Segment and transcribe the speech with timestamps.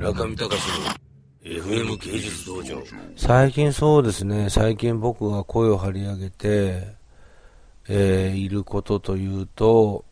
[0.00, 0.54] 村上隆の
[1.44, 2.82] FM 芸術道場。
[3.18, 6.96] 最近そうですね、最近僕が声を張り上げて、
[7.86, 10.06] えー、いることというと、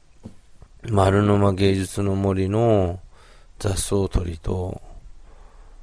[0.91, 3.01] 丸沼芸術の森の
[3.59, 4.79] 雑草取りと、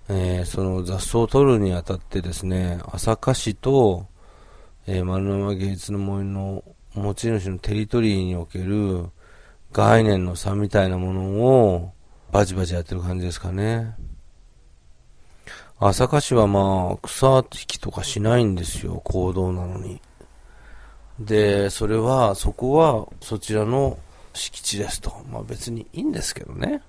[0.07, 4.05] えー、その雑草を取るにあたってですね、朝霞市と、
[4.85, 6.63] えー、丸沼芸術の森の
[6.93, 9.07] 持ち主のテリトリーにおける
[9.73, 11.94] 概念の差みたいなものを
[12.35, 13.95] バチバチやってる感じですかね。
[15.79, 20.01] 朝霞市はまあ草引きとかしないんですよ、行動なのに。
[21.17, 23.97] で、それは、そこはそちらの
[24.33, 25.15] 敷地ですと。
[25.31, 26.81] まあ別にいいんですけどね。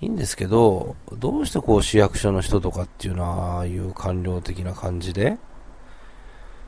[0.00, 5.38] いいんですけど、どうしてこう市役所の人とかっていうのは、ああいう官僚的な感じで、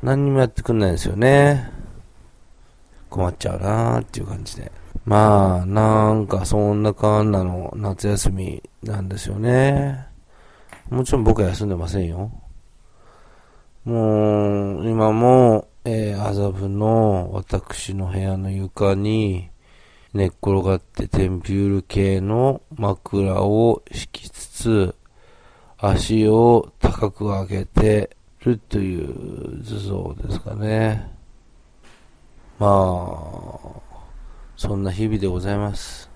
[0.05, 1.69] 何にもやってくんないんですよね。
[3.09, 4.71] 困っちゃうなーっていう感じで。
[5.05, 10.07] まあ、なんかそんなかんなの夏休みなんですよね。
[10.91, 12.31] もちろん僕は休んでませんよ。
[13.85, 19.49] もう、今も、えー、麻布の私の部屋の床に
[20.13, 24.95] 寝っ転がってテンピュール系の枕を敷きつつ、
[25.79, 28.11] 足を高く上げて
[28.45, 31.18] るという図像ですかね。
[32.59, 33.81] まあ、
[34.57, 36.11] そんな日々でございます。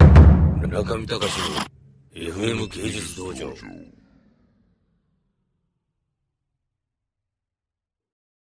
[0.00, 1.56] 中見隆の
[2.12, 3.46] FM 芸術道場。